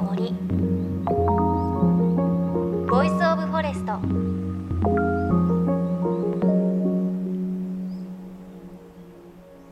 [0.00, 0.32] の森
[2.88, 3.92] Voice of Forest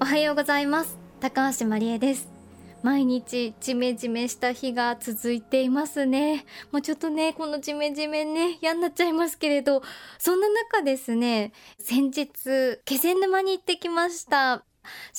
[0.01, 2.29] おはようございます高橋真理恵です
[2.83, 6.45] 毎日ジメジメした日が続いていますね。
[6.71, 9.83] もうちょっとね、このジメジメね、嫌になっちゃいますけれど、
[10.17, 11.51] そんな中ですね、
[11.81, 14.65] 先日、気仙沼に行ってきました。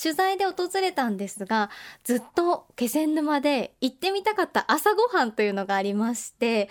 [0.00, 1.70] 取材で訪れたんですが、
[2.04, 6.68] ずっと気仙沼で行ってみたかった朝ごはんというのがありまして、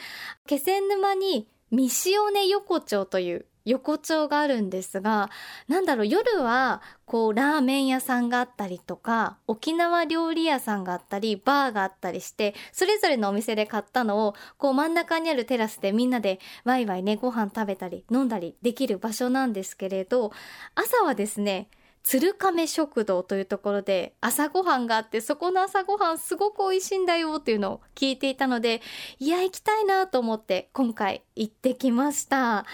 [0.47, 5.29] 気仙沼に三塩根横丁という横丁があるんですが、
[5.67, 20.31] なんだろう、夜は、こう、ラーメン屋さんがあったりとか、沖縄料理屋さんがあったり、バーがあったりして、それぞれのお店で買ったのを、こう、真ん中にあるテラスでみんなでワイワイね、ご飯食べたり、飲んだりできる場所なんですけれど、
[20.75, 21.69] 朝はですね、
[22.03, 28.81] 鶴亀食堂というところで朝ごはんがあってそこの朝ごはんすごく美味しいんだよっていうのを聞いていたので
[29.19, 32.65] いや行きたいなと思って今回行ってきました。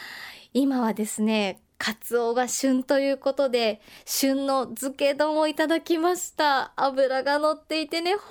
[0.54, 6.72] 今はですねカツオが旬ということで旬の漬け丼をいただきました。
[6.78, 8.22] 油が乗っていてね本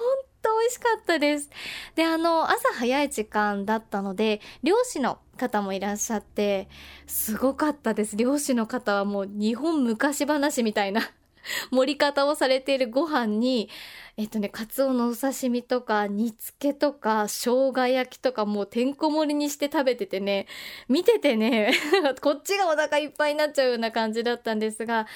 [0.44, 1.50] 当美味しかったです。
[1.94, 6.68] で、あの、朝早い時間だったので、漁師の方もいらっしゃって、
[7.06, 8.16] すごかったです。
[8.16, 11.00] 漁師の方はもう日本昔話みたいな
[11.72, 13.70] 盛り方をされているご飯に、
[14.16, 20.46] えっとね、カツオのお刺身とか、煮付けとか、生姜焼きとかもうてんこ盛りにして食べててね、
[20.88, 21.72] 見ててね、
[22.22, 25.08] こっちがお腹いっぱいになっちゃうような感じだったんですが、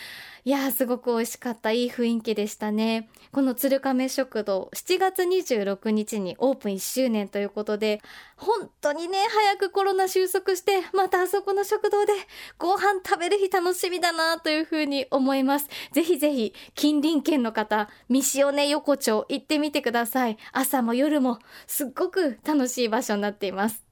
[0.48, 1.72] いやすごく美味しかった。
[1.72, 3.10] いい雰囲気でしたね。
[3.32, 8.00] この鶴亀食堂7月26日にオープン1周年ということで
[8.36, 12.14] 本当にね早くコロナ収束してまたあそこの食堂で
[12.56, 15.69] ご飯食べる日楽しみだなというふうに思います。
[15.92, 23.84] ぜひぜひ近隣県の方みしおね横丁行ってみてください朝も夜もすっごく楽しい場所になっています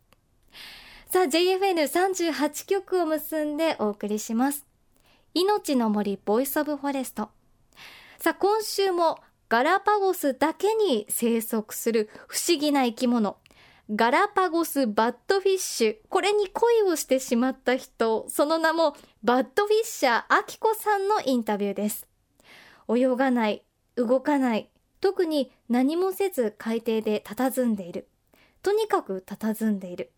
[1.11, 4.67] さあ JFN38 局を結んでお送りします
[5.39, 7.29] 命の森 Voice of Forest。
[8.19, 9.19] さあ、今週も
[9.51, 13.37] ガラパゴスだけに生息する不思議な生き物。
[13.95, 15.97] ガラパゴスバッドフィッシュ。
[16.09, 22.09] これに恋をしてしまった人、その名もバッドフィッシャーアキコさんのインタビューです。
[22.89, 23.63] 泳がない、
[23.97, 24.71] 動かない、
[25.06, 28.09] 特に何もせず海底で佇んでいる。
[28.61, 30.11] とにかく佇んでいる。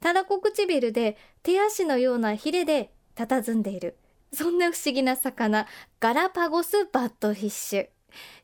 [0.00, 3.96] たらこ唇で手足のようなヒレで佇んでいる。
[4.34, 5.66] そんな不思議な魚、
[5.98, 7.86] ガラパゴスバットフィッシュ。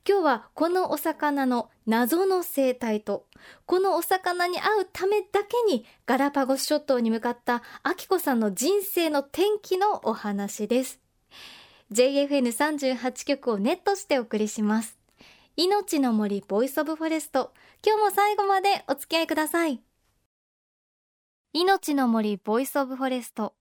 [0.09, 3.27] 今日はこのお魚の謎の生態と、
[3.67, 10.99] このお魚に会うためだけにガラパゴス諸島に向かったアキコさんの人生の転機のお話です。
[11.93, 15.04] JFN38 局をネットしてお送りします。
[15.57, 17.53] 命の森 Voice of Forest。
[17.87, 19.81] 今日も最後までお付き合いください。
[21.53, 23.55] 命の森 Voice of Forest。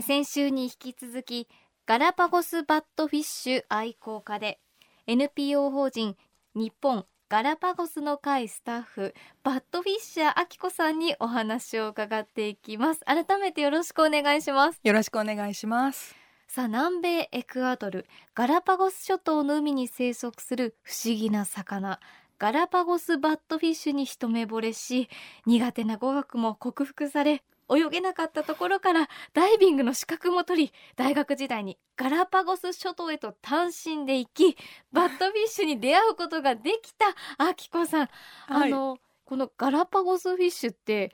[0.00, 1.48] 先週に引き続き
[1.86, 4.60] ガラパゴスバットフィッシュ愛好家で
[5.06, 6.16] NPO 法人
[6.54, 16.23] 日本ガラパゴスの会スタッフバットフィッシャーあきこさんにお話を伺っていきます改めてよろしくお願いしますよろしくお願いします
[16.54, 21.98] さあ南米エクアドルガラパゴス諸島の海に生息する不思議な魚
[22.38, 25.08] ガラパゴスバットフィッシュに一目惚れし
[25.46, 34.56] 苦手な語学も克服され泳げなかったところからダイビングの資格も取り大学時代にガラパゴス諸島へと単身で行き
[34.92, 37.06] バッドフィッシュに出会うことができた。
[37.44, 38.08] あきこさん、
[38.46, 41.12] はい、あのこのガラパゴスフィッシュって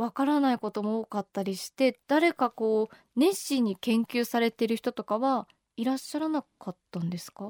[0.00, 5.46] わからないことも多かったりして誰かこう熱心に研究されている人とかは
[5.76, 7.48] いらっしゃらなかったんですか？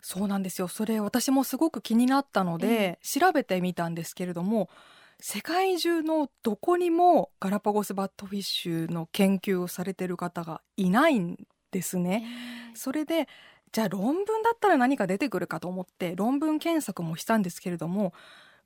[0.00, 0.66] そうなんですよ。
[0.66, 4.68] それ私もすごく気になったので、えー、調べてみたんですけれども
[5.20, 11.38] 世界中のどこにもガラパゴスバットフィッシュの研究をされてる方がいないん
[11.70, 12.26] ですね。
[12.74, 13.28] それで
[13.70, 18.12] じゃあ論文だったら何か出てくるかと思って論文検索もしたんですけれども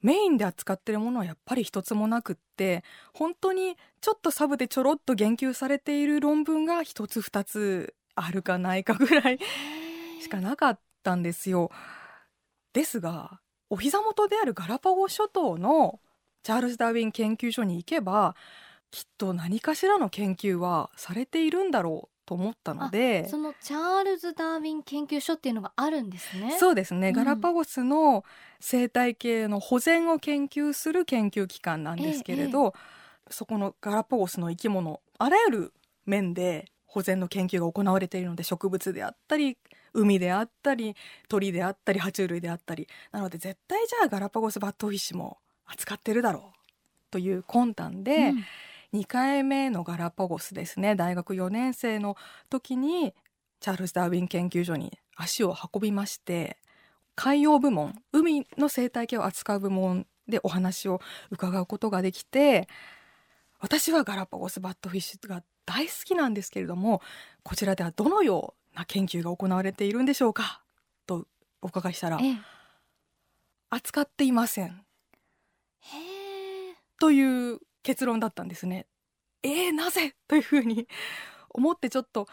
[0.03, 9.39] メインで扱ってるものはやっぱり一つもなくって本当にちょっとサブでちょろっと言及されている論文が一つ二つあるかないかぐらい
[10.21, 11.71] しかなかったんですよ。
[12.73, 13.41] ですが
[13.71, 16.01] お膝元であるガラパゴス諸島の
[16.43, 18.35] チャールズ・ダーウィン研究所に行けば
[18.91, 23.27] きっと何かしらの研究はされているんだろうと思ったので。
[23.27, 26.59] そのチャールズ・ダーウィン研究所っていうのがあるんですね。
[26.59, 28.23] そうですね、うん、ガラパゴスの
[28.61, 32.79] 生態系の保全を研究する研究機関なんですけれど、え
[33.31, 35.73] え、そこのガラパゴスの生き物あらゆる
[36.05, 39.57] 面で保全の研究が行われているので植物であったり
[39.95, 40.97] 海であったり
[41.31, 46.59] 鳥であったり爬虫類であったりなので絶対じゃあガラパゴスバットフィッシュも扱ってるだろう
[47.11, 48.45] という魂胆で、うん
[48.95, 50.95] 2回目のガラパゴスですね。
[50.97, 52.17] 大学4年生の
[52.49, 53.15] 時に
[53.61, 56.59] チャールズ・ダーウィン研究所に足を運びまして
[57.17, 61.01] 海洋部門海の生態系を扱う部門でお話を
[61.31, 62.69] 伺うことができて
[63.59, 67.03] 私はガラパゴスバットフィッシュが大好きなんですけれども
[67.43, 70.63] こちらではどのような研究が行われているんでしょうか？
[71.07, 71.27] と
[71.61, 72.37] お伺いしたらええ。
[73.71, 74.85] 扱っていません。
[77.01, 77.59] という
[77.89, 78.87] 結論だったんですね。
[79.43, 80.15] えー、なぜ？
[80.29, 80.87] というふうに
[81.49, 82.29] 思ってちょっと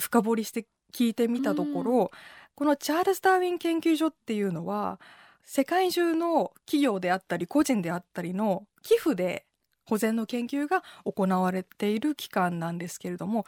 [0.00, 2.10] 深掘りして聞いてみたところ、
[2.54, 4.98] このチャールズ・ダーウィン研究所っていうのは
[5.42, 9.44] 世界中の企業であったり個人であったりの寄付で
[9.84, 13.44] 保全の研究が行われている機関なんですけれども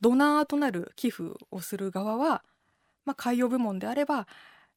[0.00, 2.44] ドナーとなる寄付をする側は、
[3.06, 4.28] まあ、海洋部門であれば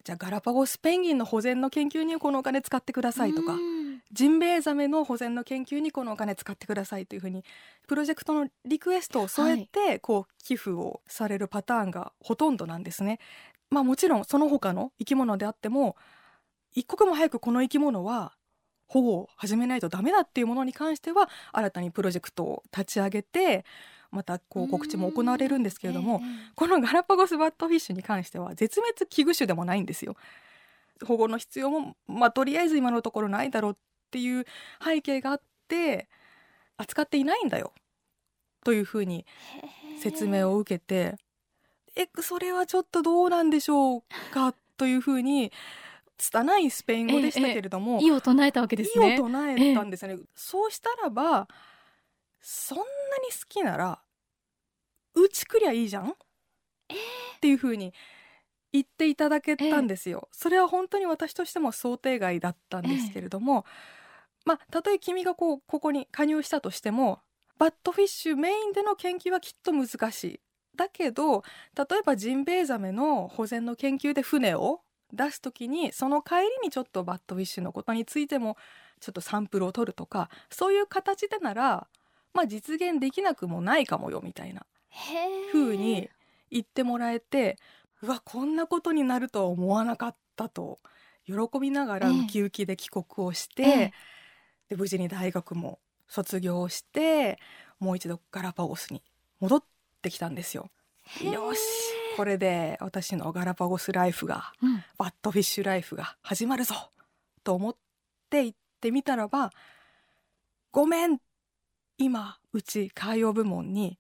[0.04, 3.75] じゃあガラパゴスペンギンの保全の研究にこのお金使ってくださいとか、うん
[4.12, 7.44] ジンベエザメの保全の研究にこのお金使ってくださいというふうに
[7.88, 13.20] プロジェクトのリクエストを添えて、こう寄付をされるパターンがほとんどなんですね。
[13.70, 15.96] まあもちろんその他の生き物であっても
[16.74, 18.34] 一刻も早くこの生き物は
[18.88, 23.66] 保護を始めないとダメだっていうものに関しては新たにプロジェクトを立ち上げて
[24.12, 30.16] またこう告知も行われるんですけれども、ええこのガラパゴスバットフィッシュに関しては絶滅危惧種でもないんですよ。
[31.04, 33.76] 保護の必要も、まあ、とりあえず今のところないだろうっ
[34.12, 34.46] ていう
[34.84, 36.08] 背景があって
[36.78, 37.74] 扱っていないんだよ。
[38.64, 39.26] というふうに
[40.02, 41.18] 説明を受けて
[41.96, 44.04] えそれはちょっとどうなんでしょう
[44.34, 44.54] か？
[44.78, 45.52] というふうに
[46.18, 51.48] 拙いスペイン語でしたけれども、意を唱えたわけです意ねを唱えたんですよね、そうしたらば
[52.42, 52.88] そんなに
[53.32, 54.00] 好きなら
[55.14, 56.16] うちくりゃいいじゃん、っ
[57.40, 57.94] ていうふうに
[58.76, 63.66] 言っていただけたんですよ、それは本当に私としても想定外だったんですけれども、
[64.46, 67.20] まあたとえ君がこうここに加入したとしても
[67.58, 70.40] バットフィッシュメインでの研究はきっと難しい。
[70.76, 71.44] だけど
[71.78, 74.82] 例えばジンベエザメの保全の研究で船を
[75.14, 78.58] 出す時にその帰りにちょっとバットフィッシュのことについても
[79.00, 81.88] ちょっとサンプルを取るとかそういう形でなら、
[82.34, 85.52] まあ、実現できなくもないかもよみたいなへえ。
[85.54, 86.10] 風に
[86.52, 87.58] 言ってもらえて
[88.06, 90.80] うわこんなことになるとは思わなかったと
[91.26, 92.24] 喜びながらええ。
[92.24, 93.94] ウキウキで帰国をして、ええ。
[94.70, 97.40] で無事に大学も卒業して
[97.80, 99.02] もう一度ガラパゴスに
[99.40, 99.64] 戻っ
[100.02, 100.70] てきたんですよ。
[101.24, 101.60] よし
[102.18, 104.84] これで私のガラパゴスライフがうん。
[104.98, 106.76] バットフィッシュライフが始まるぞ
[107.44, 107.76] と思っ
[108.30, 109.52] て行ってみたらば
[110.72, 111.18] ごめん
[111.98, 113.98] 今うち海洋部門に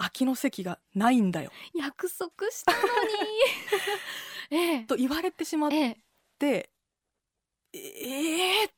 [0.00, 1.52] 空きの席がないんだよ。
[1.74, 2.84] 約束したのに。
[4.50, 4.84] ええ。
[4.84, 5.98] と言われてしまっええ
[6.38, 6.70] て
[7.72, 7.78] え。
[7.78, 8.72] えー、っ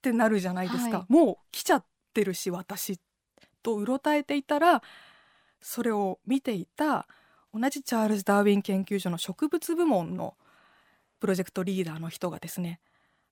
[0.00, 1.84] てなるじゃないですか、はもう来ちゃっ
[2.14, 3.00] てるし私
[3.62, 4.82] とうろたえていたら
[5.60, 7.06] それを見ていた
[7.52, 10.36] 同じチャールズ・ダーウィン研究所の植物部門の
[11.18, 12.80] プロジェクトリーダーの人がですね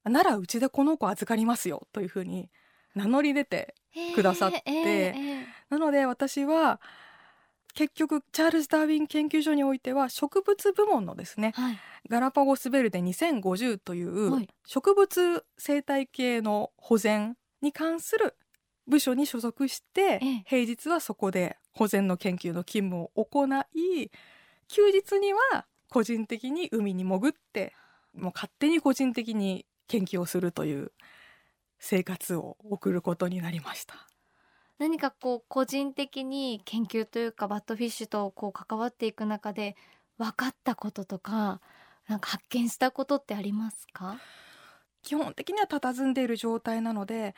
[0.05, 2.51] ならうちでこの子預かりますよというふうに
[2.95, 3.75] 名乗り出て
[4.15, 5.47] くださってええええ。
[5.71, 6.81] なので私は
[7.79, 11.79] 結局チャールズ・ダーウィン研究所においては植物部門のですねはい。
[12.11, 14.49] ガラパゴスベルデ2050というはい。
[14.67, 18.35] 植物生態系の保全に関する
[18.89, 20.45] 部署に所属してええ。
[20.45, 24.11] 平日はそこで保全の研究の勤務を行い
[24.67, 27.75] 休日には個人的に海に潜って
[28.13, 30.91] もう勝手に個人的に研究をするという
[31.79, 34.09] 生活を送ることになりました。
[34.79, 39.77] 何かこう個人的に研究というかバットフィッシュとこう関わっていく中で
[40.19, 41.61] 分かったこととか
[42.09, 44.19] なんか発見したことってありますか？
[45.03, 47.35] 基本的には佇んでいる状態なので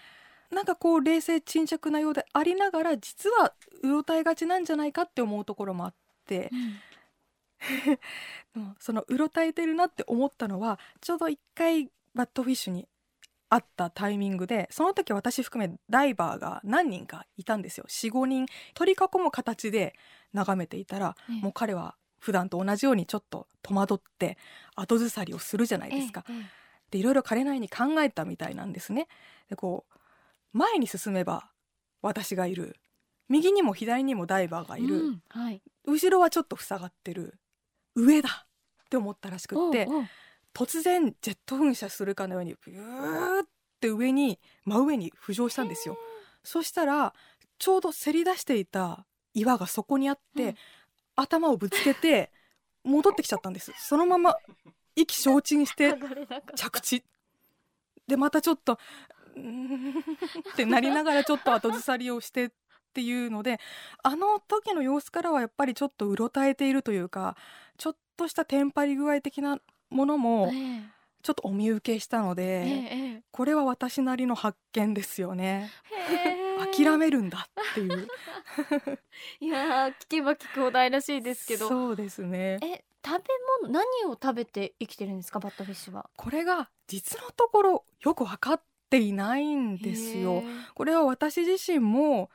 [0.50, 5.94] なんかこう冷静沈着なようでありながら実はうろたえがちなんじゃないかって思うところもあっ
[6.26, 6.50] て
[8.54, 12.88] でもそのうろたえてるなって思ったのはちょうど一回バットフィッシュに
[13.50, 17.84] 会ったタイミングでその時私含めダイバーが何人かいたんですよ。
[17.88, 19.94] 45人取り囲む形で
[20.32, 21.42] 眺めていたら、ええ。
[21.42, 24.38] もう彼は普段と同じようにちょっと戸惑って
[24.76, 26.24] 後ずさりをするじゃないですか。
[26.30, 29.06] ええでいろいろ彼なりに考えたみたいなんですね。
[29.48, 31.50] でこう前に進めば
[32.02, 32.76] 私がいる。
[33.28, 35.62] 右にも左にもダイバーがいる、うんはい。
[35.86, 37.38] 後ろはちょっと塞がってる。
[37.94, 38.46] 上だ
[38.84, 40.04] って思ったらしくっておうおう
[40.54, 43.46] 突然ジェット噴射するかのようにビューっ
[43.80, 45.96] て上に真上に浮上したんですよ。
[46.44, 47.14] そしたら
[47.58, 50.54] ちょうどせり出していた岩がそこにあって、うん
[51.20, 52.30] 頭をぶつけて
[52.84, 53.72] 戻ってきちゃったんです。
[53.78, 54.36] そのまま
[54.96, 55.94] 意気消沈して
[56.56, 57.04] 着地
[58.06, 58.78] でまたちょっと
[59.36, 60.00] うーん
[60.52, 62.50] ってなりながらちょっと後ずさりをしてっ
[62.92, 63.60] ていうので
[64.02, 67.36] あの時の様子からはやっぱりちょっとうろたえているというか
[67.76, 69.58] ちょっとしたテンパり具合的な
[69.90, 70.82] ものもえ
[71.22, 75.70] ちょっとお見受けしたのえで、ええこれは私なりの発見ですよね。
[76.74, 78.08] 諦めるんだっていう。
[79.40, 82.58] いやー聞けば聞くほど愛らしいですけどそうですね。
[82.62, 83.24] え食べ
[83.62, 86.08] 物何を食べて生きてるんですかバットフィッシュは？
[86.16, 90.42] これが実のところよく分かっていないんですよ。
[90.74, 92.30] これは私自身も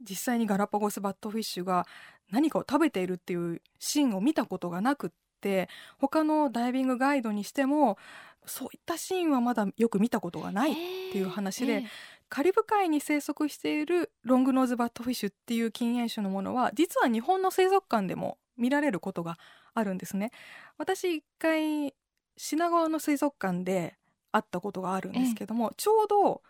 [0.00, 1.86] 実際にガラパゴスバットフィッシュが
[2.30, 5.68] 何かを食べているっていうシーンを見たことがなくって
[5.98, 7.98] 他のダイビングガイドにしても
[8.46, 10.74] そういったシーンはまだよく見たことがないっ
[11.12, 11.84] ていう話で
[12.28, 19.38] カリブ海に生息しているロングノーズバットフィッシュっていう禁煙種のものは実は日本の水族館でも見られることが
[19.74, 20.30] あるんですね。
[20.78, 21.94] 私一回
[22.36, 23.96] 品川の水族館で
[24.32, 26.42] 会ったことがあるんですけども、ちょうど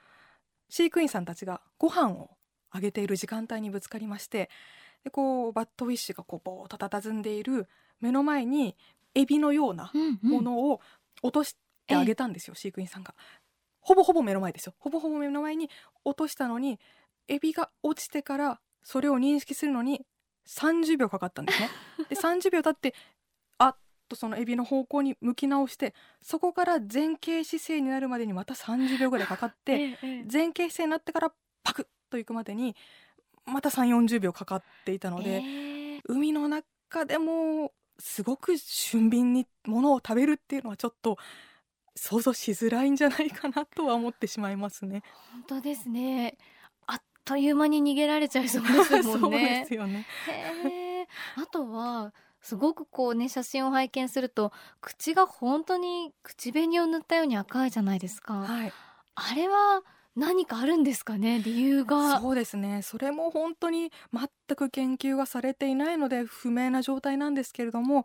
[0.68, 2.30] 飼育員さんたちがご飯を
[2.70, 4.49] あげている時間帯にぶつかりまして
[5.04, 7.66] でこうバットフィッシュがこうボーっと佇んでいる
[8.00, 8.76] 目の前に
[9.14, 9.92] エビのような
[10.23, 10.80] ものを
[11.23, 13.14] 落としてあげたんですよ、飼育員さんが。
[13.80, 15.71] ほぼほぼ目の前ですよほぼほぼ目の前に
[16.04, 16.78] 落としたのに
[17.28, 20.02] エビが落ちてからそれを認識するのに
[20.49, 21.69] 30秒かかったんですね。
[22.09, 22.95] で30秒経って
[23.59, 23.76] あっ
[24.09, 32.75] とそのエビの方向に向き直してそこから前傾姿勢になるまでにまた30秒ぐらいかかって ええ前傾姿勢になってからパクッといくまでに
[33.45, 41.19] また3 4 0秒かかっていたので、ええ海の中でもすごく俊敏にものを食べるっていうのはちょっと
[41.95, 45.02] 想像しづらいんじゃないかなとは思ってしまいますね。
[45.33, 46.37] 本当ですね。
[46.87, 49.07] あっという間に逃げられちゃいそうですもんね。
[49.12, 50.07] そうですよね。
[51.37, 58.73] あとはすごくこうね写真を拝見すると口が本当に口紅を塗ったように赤いじゃないですか、はい、
[59.14, 59.83] あれは
[60.17, 61.40] 何かあるんですかね？
[61.43, 62.21] 理由が。
[62.21, 62.83] そうですね。
[62.83, 68.05] それも本当に全く研究がされていないので不明な状態なんですけれども、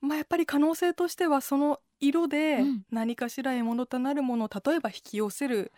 [0.00, 2.82] まあやっぱり可能性としてはその色でうん。
[2.90, 5.72] 何かしら獲物となるものを例えば引き寄せる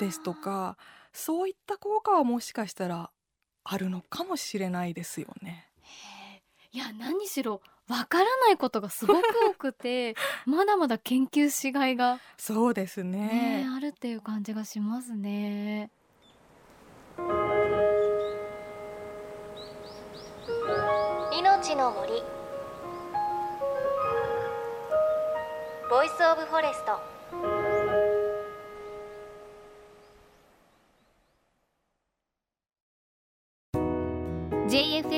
[0.00, 0.76] ですとか、
[1.12, 3.10] そういった効果はもしかしたら
[3.64, 5.70] あるのかもしれないですよね。
[6.74, 13.62] いや何にしろわからないことがすごく多くて まだまだ研究しがいが、そうですね。
[13.62, 13.68] ね。
[13.72, 15.90] あるっていう感じがしますね。
[21.38, 22.22] 命の森。
[25.88, 27.63] Voice of Forest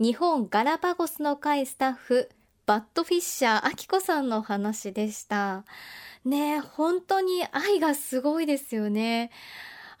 [0.00, 2.30] 日本ガラパゴスの会スタッフ
[2.64, 5.64] バットフィッシャーあきこさんの話でした。
[6.24, 9.30] ね本当に愛がすごいですよね。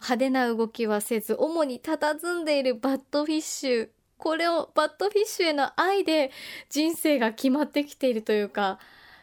[0.00, 3.88] 派手な動きはせず主に佇んでいるバットフィッシュ。
[4.16, 6.30] これをバットフィッシュへの愛で
[6.70, 8.78] 人生が決まってきているというか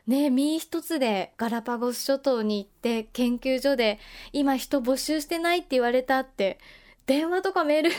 [0.08, 3.98] ね身一つでガラパゴス諸島に行って研究所で
[4.34, 6.60] 今人募集してないって言われたって
[7.06, 7.92] 電話とかメール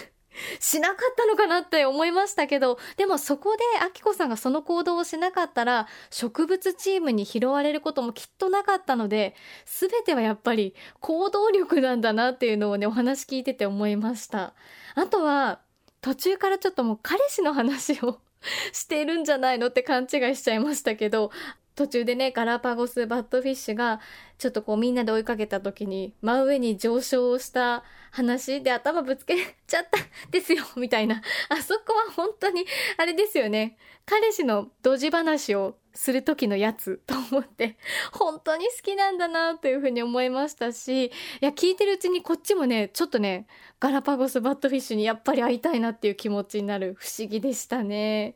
[0.58, 9.34] しなかったのかなって思いましたけどでもそこであきこさんがその行動をしなかったら植物チームに拾われることもきっとなかったので
[9.66, 14.54] 全てはやっぱり行動力なんだなっていうのをねお話聞いてて思いました。
[14.94, 15.60] あとは
[16.00, 18.20] 途中からちょっともう彼氏の話を
[18.72, 21.30] しているんじゃないのって勘違いしちゃいましたけど
[21.74, 24.00] 途中でねガラパゴスバッドフィッシュが
[24.38, 29.36] ちょっとこうみんなで追いかけた時に真上に上昇した話で頭ぶつけ
[29.66, 29.98] ちゃった
[30.30, 31.22] ですよみたいな。
[31.48, 32.64] あそこは本当に
[32.96, 33.76] あれですよね。
[34.06, 37.76] 彼氏のドジ話をする時のやつと思って
[38.10, 41.10] 本当に好きなんだなというふうに思いましたしい
[41.42, 43.46] や聞いてるうちにこっちもねちょっとね
[43.80, 48.34] ガラパゴスバットフィッシュにやっぱり会いたいなっていう気持ちになる不思議でしたね。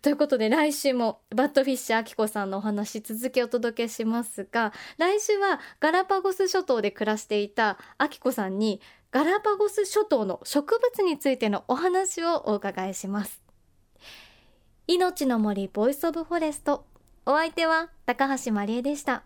[0.00, 13.42] ということで来週もバットフィッシャーあきこさんのお話続きお届けしますが来週はガラパゴス諸島で暮らしていたあきこさんにガラパゴス諸島の植物についてのお話をお伺いします。
[14.86, 16.86] 命の森 Voice of Forest。
[17.24, 19.22] お相手は高橋まりえでした。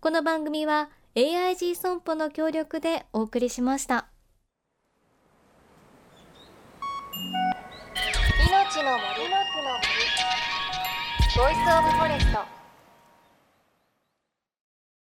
[0.00, 4.06] この番組は AIG 損保の協力でお送りしました。
[8.48, 9.58] 命の森の森
[11.36, 12.57] ボイスオブフォレスト。